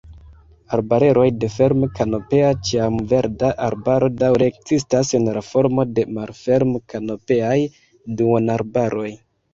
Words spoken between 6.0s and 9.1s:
de malferm-kanopeaj duonarbaroj.